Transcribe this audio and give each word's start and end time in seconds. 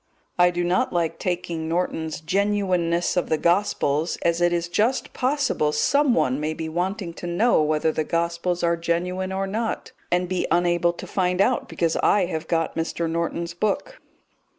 I 0.39 0.49
do 0.49 0.63
not 0.63 0.91
like 0.91 1.19
taking 1.19 1.69
Norton's 1.69 2.21
Genuineness 2.21 3.15
of 3.15 3.29
the 3.29 3.37
Gospels, 3.37 4.17
as 4.23 4.41
it 4.41 4.51
is 4.51 4.67
just 4.67 5.13
possible 5.13 5.71
someone 5.71 6.39
may 6.39 6.55
be 6.55 6.67
wanting 6.67 7.13
to 7.13 7.27
know 7.27 7.61
whether 7.61 7.91
the 7.91 8.03
Gospels 8.03 8.63
are 8.63 8.75
genuine 8.75 9.31
or 9.31 9.45
not, 9.45 9.91
and 10.11 10.27
be 10.27 10.47
unable 10.49 10.93
to 10.93 11.05
find 11.05 11.39
out 11.39 11.69
because 11.69 11.97
I 11.97 12.25
have 12.25 12.47
got 12.47 12.75
Mr. 12.75 13.07
Norton's 13.07 13.53
book. 13.53 14.01